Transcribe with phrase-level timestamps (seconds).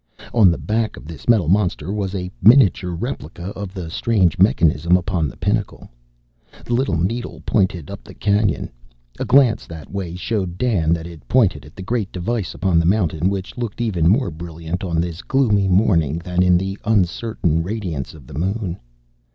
[0.33, 4.97] On the back of this metal monster was a miniature replica of the strange mechanism
[4.97, 5.87] upon the pinnacle.
[6.65, 8.71] The little needle pointed up the canyon.
[9.19, 12.85] A glance that way showed Dan that it pointed at the great device upon the
[12.87, 18.15] mountain, which looked even more brilliant on this gloomy morning than in the uncertain radiance
[18.15, 18.79] of the moon.